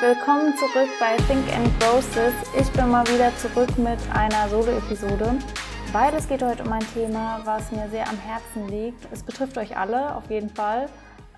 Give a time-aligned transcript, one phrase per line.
[0.00, 2.32] willkommen zurück bei Think and Process.
[2.56, 5.36] Ich bin mal wieder zurück mit einer Solo-Episode.
[5.92, 9.08] Beides geht heute um ein Thema, was mir sehr am Herzen liegt.
[9.12, 10.86] Es betrifft euch alle auf jeden Fall,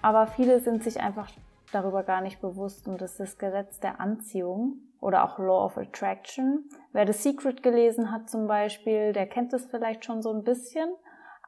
[0.02, 1.30] aber viele sind sich einfach
[1.72, 5.78] darüber gar nicht bewusst und das ist das Gesetz der Anziehung oder auch Law of
[5.78, 6.68] Attraction.
[6.92, 10.90] Wer The Secret gelesen hat zum Beispiel, der kennt es vielleicht schon so ein bisschen.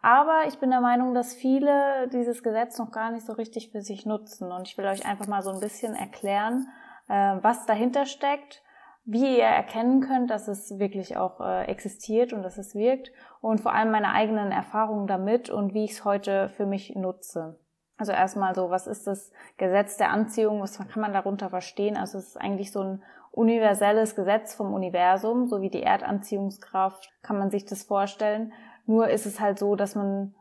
[0.00, 3.82] Aber ich bin der Meinung, dass viele dieses Gesetz noch gar nicht so richtig für
[3.82, 4.50] sich nutzen.
[4.50, 6.68] Und ich will euch einfach mal so ein bisschen erklären,
[7.08, 8.62] was dahinter steckt,
[9.04, 13.60] wie ihr erkennen könnt, dass es wirklich auch äh, existiert und dass es wirkt und
[13.60, 17.58] vor allem meine eigenen Erfahrungen damit und wie ich es heute für mich nutze.
[17.96, 20.60] Also erstmal so, was ist das Gesetz der Anziehung?
[20.60, 21.96] Was kann man darunter verstehen?
[21.96, 27.38] Also es ist eigentlich so ein universelles Gesetz vom Universum, so wie die Erdanziehungskraft, kann
[27.38, 28.52] man sich das vorstellen.
[28.86, 30.34] Nur ist es halt so, dass man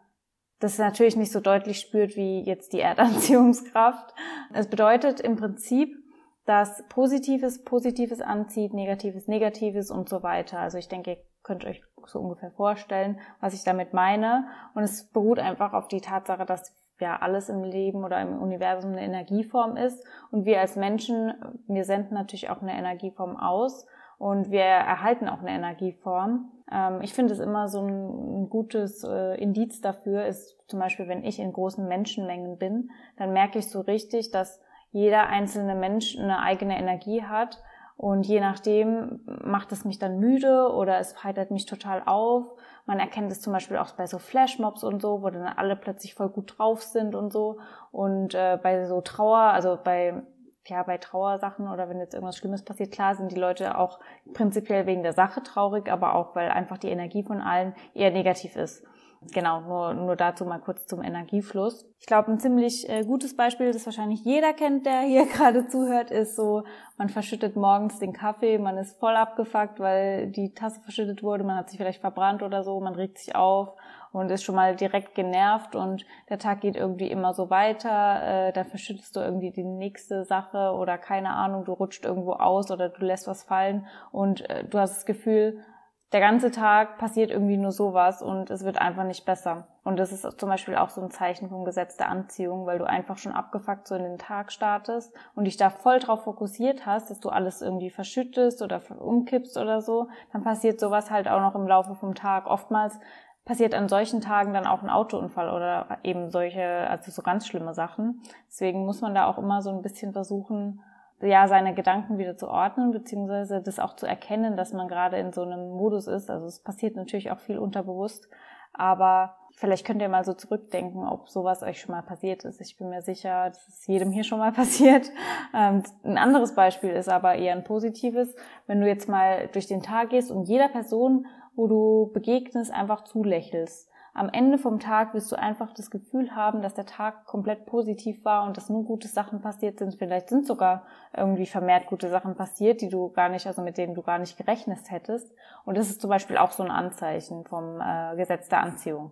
[0.60, 4.14] das natürlich nicht so deutlich spürt wie jetzt die Erdanziehungskraft.
[4.54, 6.01] Es bedeutet im Prinzip,
[6.46, 10.60] dass Positives Positives anzieht, Negatives Negatives und so weiter.
[10.60, 14.48] Also ich denke, ihr könnt euch so ungefähr vorstellen, was ich damit meine.
[14.74, 18.92] Und es beruht einfach auf die Tatsache, dass ja alles im Leben oder im Universum
[18.92, 20.06] eine Energieform ist.
[20.32, 21.34] Und wir als Menschen,
[21.68, 23.86] wir senden natürlich auch eine Energieform aus
[24.18, 26.52] und wir erhalten auch eine Energieform.
[26.72, 31.24] Ähm, ich finde es immer so ein, gutes äh, Indiz dafür ist zum Beispiel, wenn
[31.24, 34.60] ich in großen Menschenmengen bin, dann merke ich so richtig, dass
[34.92, 37.62] jeder einzelne Mensch eine eigene Energie hat
[37.98, 42.52] und je nachdem macht es mich dann müde oder es heitert mich total auf.
[42.86, 46.16] Man erkennt es zum Beispiel auch bei so Flashmobs und so, wo dann alle plötzlich
[46.16, 47.60] voll gut drauf sind und so.
[47.92, 50.24] Und äh, bei so Trauer, also bei
[50.68, 54.00] ja, bei Trauersachen oder wenn jetzt irgendwas Schlimmes passiert, klar sind die Leute auch
[54.34, 58.56] prinzipiell wegen der Sache traurig, aber auch, weil einfach die Energie von allen eher negativ
[58.56, 58.84] ist.
[59.30, 61.86] Genau, nur, nur dazu mal kurz zum Energiefluss.
[62.00, 66.10] Ich glaube, ein ziemlich äh, gutes Beispiel, das wahrscheinlich jeder kennt, der hier gerade zuhört,
[66.10, 66.64] ist so,
[66.98, 71.56] man verschüttet morgens den Kaffee, man ist voll abgefuckt, weil die Tasse verschüttet wurde, man
[71.56, 73.76] hat sich vielleicht verbrannt oder so, man regt sich auf
[74.12, 78.54] und ist schon mal direkt genervt und der Tag geht irgendwie immer so weiter, äh,
[78.54, 82.90] dann verschüttest du irgendwie die nächste Sache oder keine Ahnung, du rutscht irgendwo aus oder
[82.90, 85.64] du lässt was fallen und äh, du hast das Gefühl,
[86.12, 89.68] der ganze Tag passiert irgendwie nur sowas und es wird einfach nicht besser.
[89.84, 92.86] Und das ist zum Beispiel auch so ein Zeichen vom Gesetz der Anziehung, weil du
[92.86, 97.10] einfach schon abgefuckt so in den Tag startest und dich da voll drauf fokussiert hast,
[97.10, 101.56] dass du alles irgendwie verschüttest oder umkippst oder so, dann passiert sowas halt auch noch
[101.56, 102.46] im Laufe vom Tag.
[102.46, 103.00] Oftmals
[103.46, 107.74] passiert an solchen Tagen dann auch ein Autounfall oder eben solche, also so ganz schlimme
[107.74, 108.22] Sachen.
[108.48, 110.82] Deswegen muss man da auch immer so ein bisschen versuchen,
[111.22, 115.34] ja, seine Gedanken wieder zu ordnen, beziehungsweise das auch zu erkennen, dass man gerade in
[115.34, 116.30] so einem Modus ist.
[116.30, 118.28] Also es passiert natürlich auch viel unterbewusst,
[118.74, 122.62] aber vielleicht könnt ihr mal so zurückdenken, ob sowas euch schon mal passiert ist.
[122.62, 125.10] Ich bin mir sicher, dass es jedem hier schon mal passiert.
[125.54, 128.36] Ähm, ein anderes Beispiel ist aber eher ein positives.
[128.68, 131.26] Wenn du jetzt mal durch den Tag gehst und jeder Person
[131.56, 133.90] wo du begegnest, einfach zulächelst.
[134.14, 138.26] Am Ende vom Tag wirst du einfach das Gefühl haben, dass der Tag komplett positiv
[138.26, 139.96] war und dass nur gute Sachen passiert sind.
[139.96, 140.86] Vielleicht sind sogar
[141.16, 144.38] irgendwie vermehrt gute Sachen passiert, die du gar nicht, also mit denen du gar nicht
[144.38, 145.34] gerechnet hättest.
[145.64, 149.12] Und das ist zum Beispiel auch so ein Anzeichen vom äh, Gesetz der Anziehung.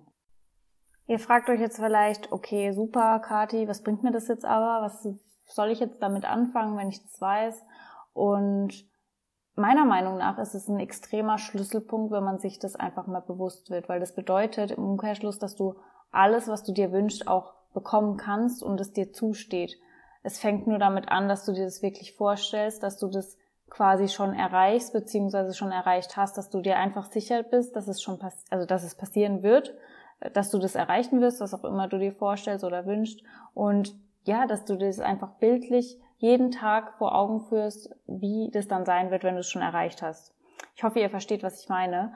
[1.07, 4.85] Ihr fragt euch jetzt vielleicht, okay, super, Kati, was bringt mir das jetzt aber?
[4.85, 5.07] Was
[5.45, 7.63] soll ich jetzt damit anfangen, wenn ich das weiß?
[8.13, 8.88] Und
[9.59, 13.69] meiner Meinung nach ist es ein extremer Schlüsselpunkt, wenn man sich das einfach mal bewusst
[13.69, 15.75] wird, weil das bedeutet im Umkehrschluss, dass du
[16.11, 19.77] alles, was du dir wünschst, auch bekommen kannst und es dir zusteht.
[20.23, 23.37] Es fängt nur damit an, dass du dir das wirklich vorstellst, dass du das
[23.69, 28.01] quasi schon erreichst, beziehungsweise schon erreicht hast, dass du dir einfach sicher bist, dass es
[28.01, 29.75] schon pass also dass es passieren wird,
[30.33, 33.21] dass du das erreichen wirst, was auch immer du dir vorstellst oder wünschst
[33.53, 33.95] und
[34.25, 39.09] ja, dass du das einfach bildlich jeden Tag vor Augen führst, wie das dann sein
[39.09, 40.33] wird, wenn du es schon erreicht hast.
[40.75, 42.13] Ich hoffe, ihr versteht, was ich meine.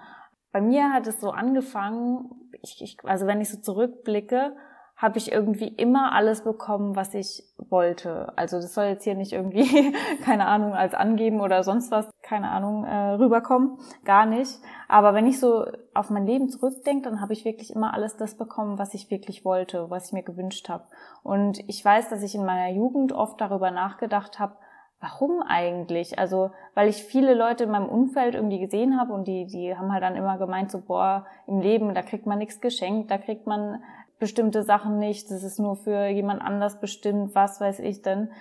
[0.51, 2.29] Bei mir hat es so angefangen,
[2.61, 4.55] ich, ich, also wenn ich so zurückblicke,
[5.03, 8.31] habe ich irgendwie immer alles bekommen, was ich wollte.
[8.37, 12.49] Also das soll jetzt hier nicht irgendwie, keine Ahnung, als angeben oder sonst was, keine
[12.49, 13.79] Ahnung, äh, rüberkommen.
[14.05, 14.61] Gar nicht.
[14.87, 18.37] Aber wenn ich so auf mein Leben zurückdenke, dann habe ich wirklich immer alles das
[18.37, 20.85] bekommen, was ich wirklich wollte, was ich mir gewünscht habe.
[21.21, 24.55] Und ich weiß, dass ich in meiner Jugend oft darüber nachgedacht habe,
[25.01, 26.17] warum eigentlich?
[26.17, 29.91] Also, weil ich viele Leute in meinem Umfeld irgendwie gesehen habe und die, die haben
[29.91, 33.45] halt dann immer gemeint, so, boah, im Leben, da kriegt man nichts geschenkt, da kriegt
[33.45, 33.83] man
[34.23, 38.31] bestimmte Sachen nicht, das ist nur für jemand anders bestimmt, was weiß ich denn.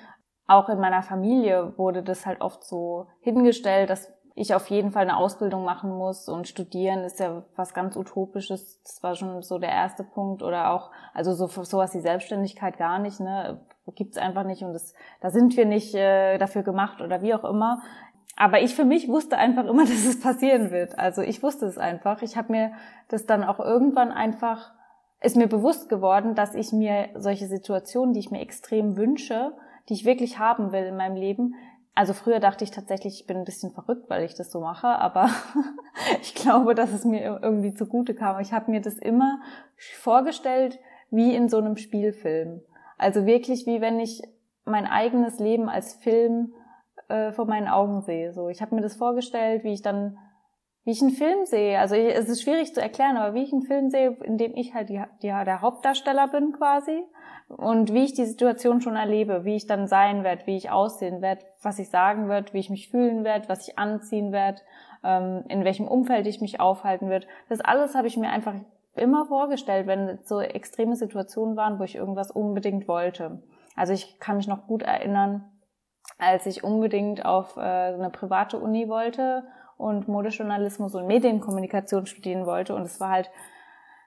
[0.46, 5.02] Auch in meiner Familie wurde das halt oft so hingestellt, dass ich auf jeden Fall
[5.02, 8.81] eine Ausbildung machen muss und studieren ist ja was ganz Utopisches.
[8.84, 10.44] Das war schon so der erste Punkt.
[10.44, 13.61] Oder auch, also so sowas wie Selbstständigkeit gar nicht, ne?
[13.96, 17.43] Gibt's einfach nicht und das, da sind wir nicht äh, dafür gemacht oder wie auch
[17.43, 17.82] immer.
[18.37, 20.96] Aber ich für mich wusste einfach immer, dass es passieren wird.
[20.96, 22.23] Also ich wusste es einfach.
[22.23, 22.73] Ich habe mir
[23.08, 24.73] das dann auch irgendwann einfach,
[25.22, 29.52] ist mir bewusst geworden, dass ich mir solche Situationen, die ich mir extrem wünsche,
[29.88, 31.54] die ich wirklich haben will in meinem Leben,
[31.94, 34.88] also früher dachte ich tatsächlich, ich bin ein bisschen verrückt, weil ich das so mache,
[34.88, 35.28] aber
[36.22, 38.40] ich glaube, dass es mir irgendwie zugute kam.
[38.40, 39.40] Ich habe mir das immer
[39.98, 40.78] vorgestellt
[41.10, 42.62] wie in so einem Spielfilm.
[42.96, 44.22] Also wirklich wie wenn ich
[44.64, 46.54] mein eigenes Leben als Film
[47.08, 48.32] äh, vor meinen Augen sehe.
[48.32, 50.16] So, ich habe mir das vorgestellt, wie ich dann,
[50.84, 51.79] wie ich einen Film sehe.
[51.79, 54.55] Also ich, es ist schwierig zu erklären, aber wie ich einen Film sehe, in dem
[54.56, 57.05] ich halt die, die, der Hauptdarsteller bin quasi
[57.49, 61.23] und wie ich die Situation schon erlebe, wie ich dann sein werde, wie ich aussehen
[61.23, 64.61] werde, was ich sagen werde, wie ich mich fühlen werde, was ich anziehen werde,
[65.05, 67.26] ähm, in welchem Umfeld ich mich aufhalten wird.
[67.49, 68.55] Das alles habe ich mir einfach
[68.94, 73.43] immer vorgestellt, wenn so extreme Situationen waren, wo ich irgendwas unbedingt wollte.
[73.76, 75.49] Also ich kann mich noch gut erinnern,
[76.19, 79.44] als ich unbedingt auf äh, eine private Uni wollte
[79.82, 82.75] und Modejournalismus und Medienkommunikation studieren wollte.
[82.75, 83.31] Und es war halt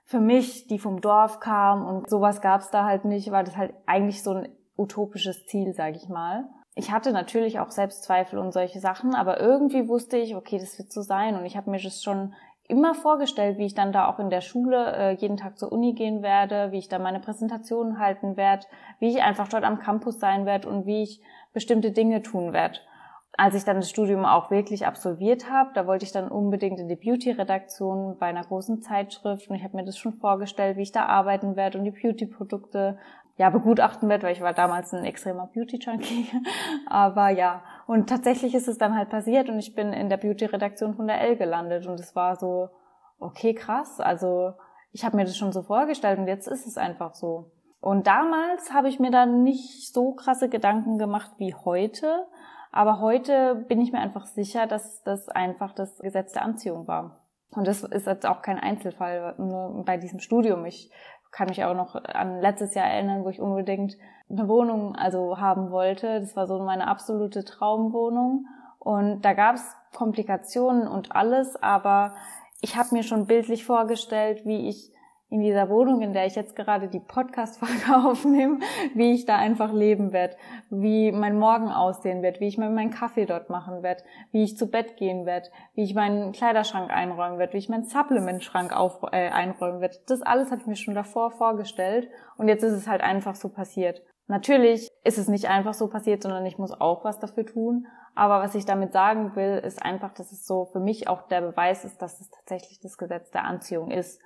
[0.06, 3.58] für mich, die vom Dorf kam und sowas gab es da halt nicht, war das
[3.58, 6.46] halt eigentlich so ein utopisches Ziel, sage ich mal.
[6.76, 10.92] Ich hatte natürlich auch Selbstzweifel und solche Sachen, aber irgendwie wusste ich, okay, das wird
[10.92, 11.36] so sein.
[11.36, 12.34] Und ich habe mir das schon
[12.68, 15.94] immer vorgestellt, wie ich dann da auch in der Schule äh, jeden Tag zur Uni
[15.94, 18.66] gehen werde, wie ich da meine Präsentationen halten werde,
[19.00, 21.22] wie ich einfach dort am Campus sein werde und wie ich
[21.54, 22.80] bestimmte Dinge tun werde
[23.38, 26.88] als ich dann das Studium auch wirklich absolviert habe, da wollte ich dann unbedingt in
[26.88, 30.92] die Beauty-Redaktion bei einer großen Zeitschrift und ich habe mir das schon vorgestellt, wie ich
[30.92, 32.98] da arbeiten werde und die Beauty-Produkte
[33.38, 36.28] ja begutachten werde, weil ich war damals ein extremer Beauty-Junkie.
[36.88, 40.96] Aber ja, und tatsächlich ist es dann halt passiert und ich bin in der Beauty-Redaktion
[40.96, 42.70] von der L gelandet und es war so,
[43.20, 44.54] okay, krass, also
[44.92, 47.52] ich habe mir das schon so vorgestellt und jetzt ist es einfach so.
[47.82, 52.26] Und damals habe ich mir dann nicht so krasse Gedanken gemacht wie heute,
[52.76, 57.22] aber heute bin ich mir einfach sicher, dass das einfach das Gesetz der Anziehung war.
[57.52, 60.66] Und das ist jetzt auch kein Einzelfall nur bei diesem Studium.
[60.66, 60.92] Ich
[61.32, 63.96] kann mich auch noch an letztes Jahr erinnern, wo ich unbedingt
[64.30, 66.20] eine Wohnung also haben wollte.
[66.20, 68.46] Das war so meine absolute Traumwohnung.
[68.80, 72.14] Und da gab es Komplikationen und alles, aber
[72.60, 74.92] ich habe mir schon bildlich vorgestellt, wie ich
[75.36, 78.60] in dieser Wohnung, in der ich jetzt gerade die Podcast-Folge aufnehme,
[78.94, 80.38] wie ich da einfach leben werde,
[80.70, 84.58] wie mein Morgen aussehen wird, wie ich mir meinen Kaffee dort machen werde, wie ich
[84.58, 88.72] zu Bett gehen werde, wie ich meinen Kleiderschrank einräumen werde, wie ich meinen Supplement-Schrank
[89.12, 89.98] äh, einräumen werde.
[90.08, 92.08] Das alles habe ich mir schon davor vorgestellt
[92.38, 94.02] und jetzt ist es halt einfach so passiert.
[94.28, 97.88] Natürlich ist es nicht einfach so passiert, sondern ich muss auch was dafür tun.
[98.16, 101.42] Aber was ich damit sagen will, ist einfach, dass es so für mich auch der
[101.42, 104.22] Beweis ist, dass es tatsächlich das Gesetz der Anziehung ist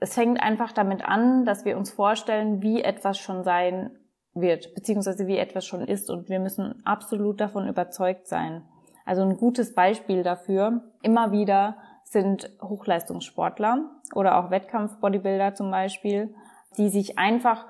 [0.00, 3.90] es fängt einfach damit an, dass wir uns vorstellen, wie etwas schon sein
[4.34, 8.62] wird, beziehungsweise wie etwas schon ist und wir müssen absolut davon überzeugt sein.
[9.04, 16.34] Also ein gutes Beispiel dafür, immer wieder sind Hochleistungssportler oder auch Wettkampf-Bodybuilder zum Beispiel,
[16.76, 17.66] die sich einfach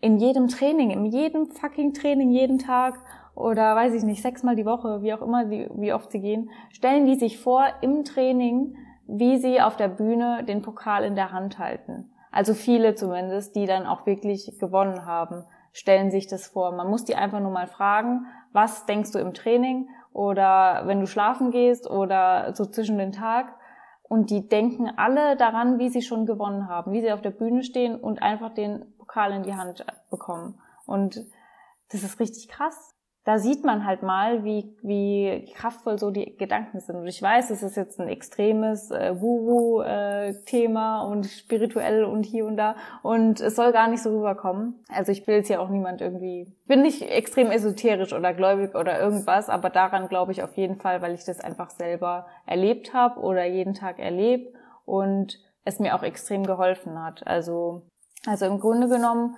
[0.00, 2.98] in jedem Training, in jedem fucking Training, jeden Tag
[3.34, 7.06] oder weiß ich nicht, sechsmal die Woche, wie auch immer, wie oft sie gehen, stellen
[7.06, 8.76] die sich vor, im Training
[9.06, 12.10] wie sie auf der Bühne den Pokal in der Hand halten.
[12.30, 16.72] Also viele zumindest, die dann auch wirklich gewonnen haben, stellen sich das vor.
[16.72, 21.06] Man muss die einfach nur mal fragen, was denkst du im Training oder wenn du
[21.06, 23.54] schlafen gehst oder so zwischen den Tag.
[24.02, 27.62] Und die denken alle daran, wie sie schon gewonnen haben, wie sie auf der Bühne
[27.62, 30.60] stehen und einfach den Pokal in die Hand bekommen.
[30.86, 31.24] Und
[31.90, 32.93] das ist richtig krass
[33.24, 36.96] da sieht man halt mal, wie, wie kraftvoll so die Gedanken sind.
[36.96, 42.44] Und ich weiß, es ist jetzt ein extremes äh, Woo-Woo-Thema äh, und spirituell und hier
[42.44, 42.76] und da.
[43.02, 44.84] Und es soll gar nicht so rüberkommen.
[44.88, 49.00] Also ich will jetzt ja auch niemand irgendwie, bin nicht extrem esoterisch oder gläubig oder
[49.00, 53.20] irgendwas, aber daran glaube ich auf jeden Fall, weil ich das einfach selber erlebt habe
[53.20, 54.52] oder jeden Tag erlebe
[54.84, 57.26] und es mir auch extrem geholfen hat.
[57.26, 57.86] Also,
[58.26, 59.36] also im Grunde genommen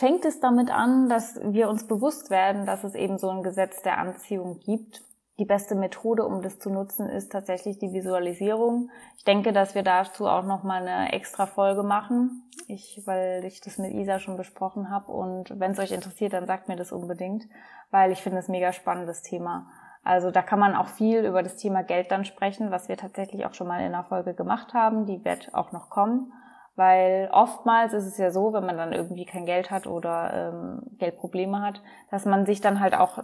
[0.00, 3.82] fängt es damit an, dass wir uns bewusst werden, dass es eben so ein Gesetz
[3.82, 5.02] der Anziehung gibt.
[5.38, 8.90] Die beste Methode, um das zu nutzen, ist tatsächlich die Visualisierung.
[9.18, 13.60] Ich denke, dass wir dazu auch noch mal eine extra Folge machen, ich, weil ich
[13.60, 15.12] das mit Isa schon besprochen habe.
[15.12, 17.44] Und wenn es euch interessiert, dann sagt mir das unbedingt,
[17.90, 19.66] weil ich finde es mega spannendes Thema.
[20.02, 23.44] Also da kann man auch viel über das Thema Geld dann sprechen, was wir tatsächlich
[23.44, 25.04] auch schon mal in einer Folge gemacht haben.
[25.04, 26.32] Die wird auch noch kommen
[26.80, 30.80] Weil oftmals ist es ja so, wenn man dann irgendwie kein Geld hat oder ähm,
[30.96, 33.18] Geldprobleme hat, dass man sich dann halt auch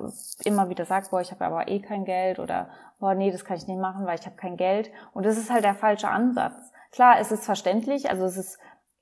[0.44, 2.68] immer wieder sagt, boah, ich habe aber eh kein Geld oder
[3.00, 4.90] boah, nee, das kann ich nicht machen, weil ich habe kein Geld.
[5.14, 6.70] Und das ist halt der falsche Ansatz.
[6.92, 8.58] Klar, es ist verständlich, also es ist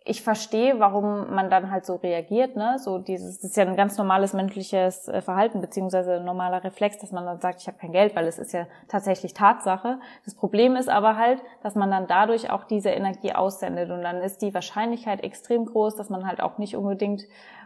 [0.06, 2.78] ich verstehe, warum man dann halt so reagiert, ne?
[2.78, 6.98] So dieses, das ist ja ein ganz normales menschliches äh, Verhalten beziehungsweise ein normaler Reflex,
[6.98, 9.98] dass man dann sagt, ich habe kein Geld, weil es ist ja tatsächlich Tatsache.
[10.26, 14.18] Das Problem ist aber halt, dass man dann dadurch auch diese Energie aussendet und dann
[14.18, 17.22] ist die Wahrscheinlichkeit extrem groß, dass man halt auch nicht unbedingt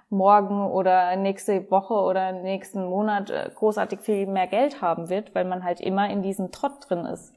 [0.08, 5.44] morgen oder nächste Woche oder nächsten Monat äh, großartig viel mehr Geld haben wird, weil
[5.44, 7.34] man halt immer in diesem Trott drin ist.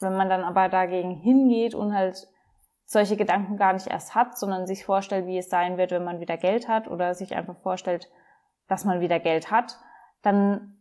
[0.00, 2.26] Wenn man dann aber dagegen hingeht und halt
[2.90, 6.18] solche Gedanken gar nicht erst hat, sondern sich vorstellt, wie es sein wird, wenn man
[6.18, 8.10] wieder Geld hat oder sich einfach vorstellt,
[8.66, 9.78] dass man wieder Geld hat,
[10.22, 10.76] dann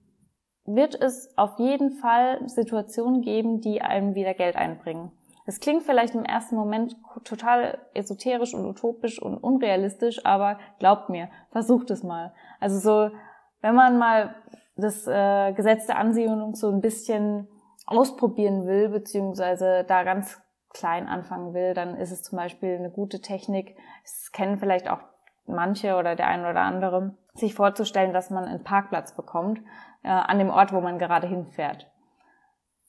[0.66, 5.12] wird es auf jeden Fall Situationen geben, die einem wieder Geld einbringen.
[5.46, 11.30] Das klingt vielleicht im ersten Moment total esoterisch und utopisch und unrealistisch, aber glaubt mir,
[11.52, 12.34] versucht es mal.
[12.60, 13.16] Also so,
[13.62, 14.34] wenn man mal
[14.76, 17.48] das äh, Gesetz der Anziehung so ein bisschen
[17.86, 23.22] ausprobieren will, beziehungsweise da ganz klein anfangen will, dann ist es zum Beispiel eine gute
[23.22, 23.76] Technik.
[24.04, 25.00] Es kennen vielleicht auch
[25.46, 29.60] manche oder der eine oder andere, sich vorzustellen, dass man einen Parkplatz bekommt
[30.04, 31.90] äh, an dem Ort, wo man gerade hinfährt.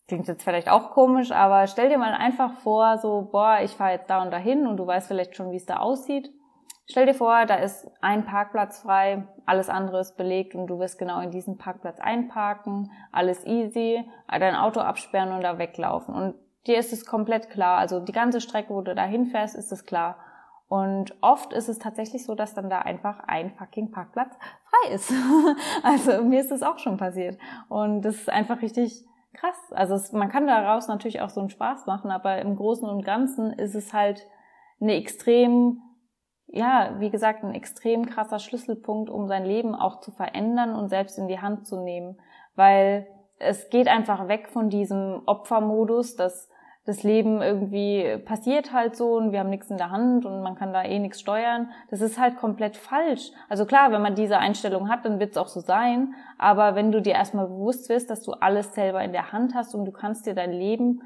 [0.09, 3.93] Klingt jetzt vielleicht auch komisch, aber stell dir mal einfach vor, so, boah, ich fahre
[3.93, 6.31] jetzt da und dahin und du weißt vielleicht schon, wie es da aussieht.
[6.87, 10.99] Stell dir vor, da ist ein Parkplatz frei, alles andere ist belegt und du wirst
[10.99, 16.13] genau in diesen Parkplatz einparken, alles easy, dein Auto absperren und da weglaufen.
[16.13, 16.35] Und
[16.67, 17.79] dir ist es komplett klar.
[17.79, 20.17] Also die ganze Strecke, wo du da hinfährst, ist es klar.
[20.69, 25.13] Und oft ist es tatsächlich so, dass dann da einfach ein fucking Parkplatz frei ist.
[25.83, 27.39] also mir ist das auch schon passiert.
[27.69, 29.73] Und das ist einfach richtig krass.
[29.73, 33.05] Also es, man kann daraus natürlich auch so einen Spaß machen, aber im Großen und
[33.05, 34.27] Ganzen ist es halt
[34.81, 35.83] eine extrem,
[36.47, 41.19] ja, wie gesagt, ein extrem krasser Schlüsselpunkt, um sein Leben auch zu verändern und selbst
[41.19, 42.21] in die Hand zu nehmen.
[42.55, 43.09] Weil
[43.41, 46.49] es geht einfach weg von diesem Opfermodus, dass
[46.87, 50.55] das Leben irgendwie passiert halt so und wir haben nichts in der Hand und man
[50.55, 51.71] kann da eh nichts steuern.
[51.91, 53.31] Das ist halt komplett falsch.
[53.49, 56.15] Also klar, wenn man diese Einstellung hat, dann wird es auch so sein.
[56.39, 59.75] Aber wenn du dir erstmal bewusst wirst, dass du alles selber in der Hand hast
[59.75, 61.03] und du kannst dir dein Leben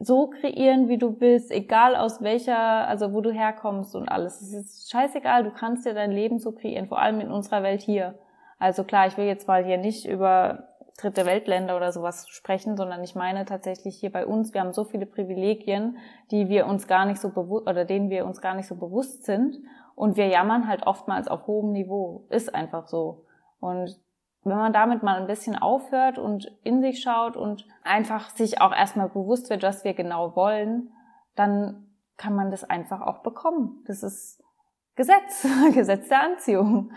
[0.00, 4.40] so kreieren, wie du willst, egal aus welcher, also wo du herkommst und alles.
[4.40, 7.82] Es ist scheißegal, du kannst dir dein Leben so kreieren, vor allem in unserer Welt
[7.82, 8.14] hier.
[8.60, 13.02] Also klar, ich will jetzt mal hier nicht über dritte Weltländer oder sowas sprechen, sondern
[13.02, 15.96] ich meine tatsächlich hier bei uns, wir haben so viele Privilegien,
[16.30, 19.24] die wir uns gar nicht so bewusst oder denen wir uns gar nicht so bewusst
[19.24, 19.56] sind
[19.94, 22.26] und wir jammern halt oftmals auf hohem Niveau.
[22.30, 23.24] Ist einfach so.
[23.60, 23.98] Und
[24.44, 28.72] wenn man damit mal ein bisschen aufhört und in sich schaut und einfach sich auch
[28.72, 30.90] erstmal bewusst wird, was wir genau wollen,
[31.34, 33.84] dann kann man das einfach auch bekommen.
[33.86, 34.42] Das ist
[34.96, 36.92] Gesetz, Gesetz der Anziehung.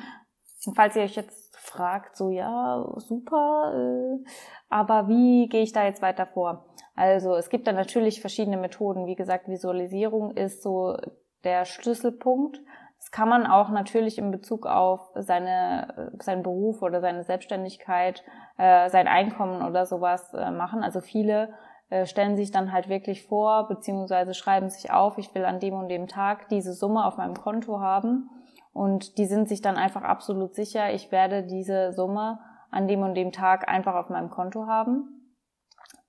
[0.66, 1.41] Und falls ihr euch jetzt
[1.72, 4.24] fragt, so ja, super, äh,
[4.70, 6.66] aber wie gehe ich da jetzt weiter vor?
[6.96, 9.08] Also es gibt da natürlich verschiedene Methoden.
[9.08, 10.98] Wie gesagt, Visualisierung ist so
[11.44, 12.62] der Schlüsselpunkt.
[13.00, 18.24] Das kann man auch natürlich in Bezug auf seine, seinen Beruf oder seine Selbstständigkeit,
[18.58, 20.84] äh, sein Einkommen oder sowas äh, machen.
[20.84, 21.54] Also viele
[21.90, 25.74] äh, stellen sich dann halt wirklich vor, beziehungsweise schreiben sich auf, ich will an dem
[25.74, 28.30] und dem Tag diese Summe auf meinem Konto haben
[28.74, 33.16] und die sind sich dann einfach absolut sicher, ich werde diese Summe an dem und
[33.16, 35.36] dem Tag einfach auf meinem Konto haben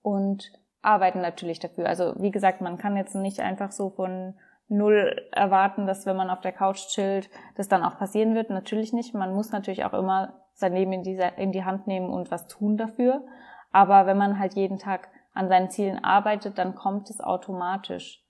[0.01, 1.89] und arbeiten natürlich dafür.
[1.89, 4.35] Also wie gesagt, man kann jetzt nicht einfach so von
[4.69, 8.51] null erwarten, dass wenn man auf der Couch chillt, das dann auch passieren wird.
[8.51, 9.15] Natürlich nicht.
[9.15, 12.47] Man muss natürlich auch immer sein Leben in die, in die Hand nehmen und was
[12.47, 13.25] tun dafür.
[13.71, 18.23] Aber wenn man halt jeden Tag an seinen Zielen arbeitet, dann kommt es automatisch.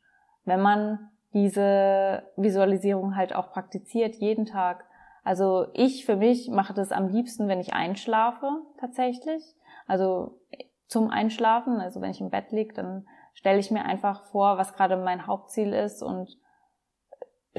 [0.44, 4.84] Wenn man diese Visualisierung halt auch praktiziert, jeden Tag.
[5.24, 9.42] Also ich für mich mache das am liebsten, wenn ich einschlafe tatsächlich.
[9.86, 10.38] Also
[10.86, 14.74] zum Einschlafen, also wenn ich im Bett liege, dann stelle ich mir einfach vor, was
[14.74, 16.36] gerade mein Hauptziel ist und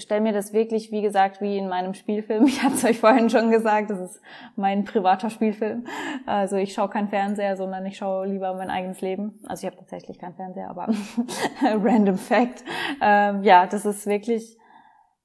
[0.01, 2.45] stelle mir das wirklich, wie gesagt, wie in meinem Spielfilm.
[2.47, 4.21] Ich hatte es euch vorhin schon gesagt, das ist
[4.55, 5.85] mein privater Spielfilm.
[6.25, 9.39] Also ich schaue kein Fernseher, sondern ich schaue lieber mein eigenes Leben.
[9.45, 10.87] Also ich habe tatsächlich keinen Fernseher, aber
[11.61, 12.63] random Fact.
[13.01, 14.57] Ähm, ja, das ist wirklich,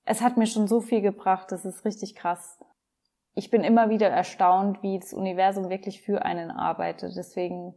[0.05, 2.59] es hat mir schon so viel gebracht, das ist richtig krass.
[3.35, 7.13] Ich bin immer wieder erstaunt, wie das Universum wirklich für einen arbeitet.
[7.17, 7.75] Deswegen,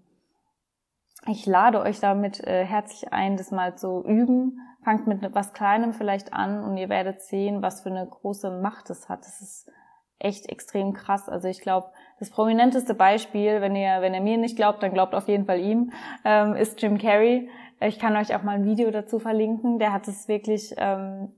[1.27, 5.93] ich lade euch damit äh, herzlich ein, das mal zu üben fangt mit was Kleinem
[5.93, 9.21] vielleicht an und ihr werdet sehen, was für eine große Macht es hat.
[9.21, 9.71] Das ist
[10.19, 11.29] echt extrem krass.
[11.29, 15.15] Also ich glaube, das prominenteste Beispiel, wenn ihr, wenn ihr mir nicht glaubt, dann glaubt
[15.15, 15.91] auf jeden Fall ihm,
[16.25, 17.49] ähm, ist Jim Carrey.
[17.79, 19.79] Ich kann euch auch mal ein Video dazu verlinken.
[19.79, 21.33] Der hat es wirklich ähm,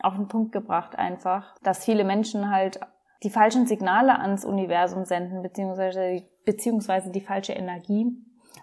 [0.00, 2.80] auf den Punkt gebracht einfach, dass viele Menschen halt
[3.22, 8.06] die falschen Signale ans Universum senden, beziehungsweise, beziehungsweise die falsche Energie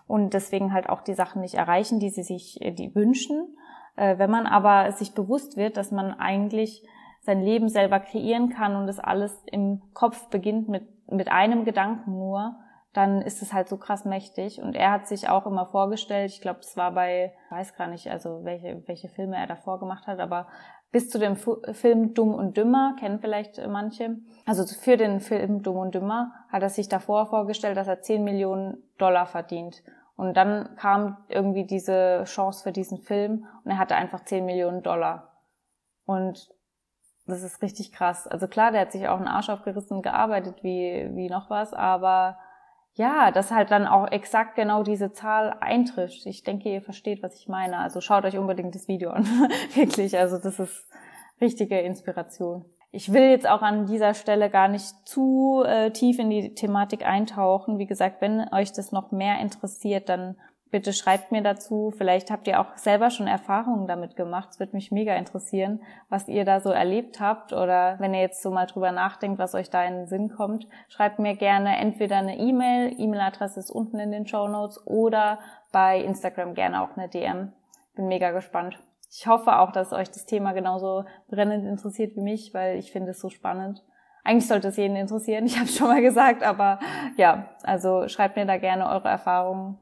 [0.08, 3.56] und deswegen halt auch die Sachen nicht erreichen, die sie sich äh, die wünschen.
[3.96, 6.84] Äh, wenn man aber sich bewusst wird, dass man eigentlich
[7.22, 12.12] sein Leben selber kreieren kann und das alles im Kopf beginnt mit, mit einem Gedanken
[12.12, 12.56] nur,
[12.94, 14.62] dann ist es halt so krass mächtig.
[14.62, 17.88] Und er hat sich auch immer vorgestellt, ich glaube, das war bei, ich weiß gar
[17.88, 20.48] nicht, also welche, welche Filme er davor gemacht hat, aber
[20.92, 24.18] bis zu dem Film Dumm und Dümmer, kennen vielleicht manche.
[24.46, 28.24] Also für den Film Dumm und Dümmer hat er sich davor vorgestellt, dass er 10
[28.26, 29.84] Millionen Dollar verdient.
[30.16, 34.84] Und dann kam irgendwie diese Chance für diesen Film und er hatte einfach 10 Millionen
[34.84, 35.32] Dollar.
[36.06, 36.50] Und
[37.26, 38.28] das ist richtig krass.
[38.28, 41.74] Also klar, der hat sich auch einen Arsch aufgerissen und gearbeitet wie, wie noch was,
[41.74, 42.38] aber
[42.94, 46.26] ja, dass halt dann auch exakt genau diese Zahl eintrifft.
[46.26, 47.78] Ich denke, ihr versteht, was ich meine.
[47.78, 49.24] Also schaut euch unbedingt das Video an.
[49.76, 50.88] Wirklich, also das ist
[51.40, 52.66] richtige Inspiration.
[52.94, 57.06] Ich will jetzt auch an dieser Stelle gar nicht zu äh, tief in die Thematik
[57.06, 57.80] eintauchen.
[57.80, 60.36] Wie gesagt, wenn euch das noch mehr interessiert, dann
[60.72, 61.94] bitte schreibt mir dazu.
[61.98, 64.50] Vielleicht habt ihr auch selber schon Erfahrungen damit gemacht.
[64.52, 67.54] Es würde mich mega interessieren, was ihr da so erlebt habt.
[67.54, 70.68] Oder wenn ihr jetzt so mal drüber nachdenkt, was euch da in den Sinn kommt,
[70.90, 72.94] schreibt mir gerne entweder eine E-Mail.
[72.98, 75.40] E-Mail-Adresse ist unten in den Show Notes oder
[75.72, 77.54] bei Instagram gerne auch eine DM.
[77.96, 78.78] Bin mega gespannt.
[79.14, 83.12] Ich hoffe auch, dass euch das Thema genauso brennend interessiert wie mich, weil ich finde
[83.12, 83.84] es so spannend.
[84.24, 86.80] Eigentlich sollte es jeden interessieren, ich habe es schon mal gesagt, aber
[87.18, 89.78] ja, also schreibt mir da gerne eure Erfahrungen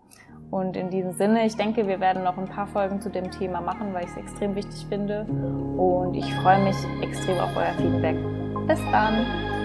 [0.50, 3.62] und in diesem Sinne, ich denke, wir werden noch ein paar Folgen zu dem Thema
[3.62, 5.26] machen, weil ich es extrem wichtig finde.
[5.26, 8.16] Und ich freue mich extrem auf euer Feedback.
[8.68, 9.59] Bis dann!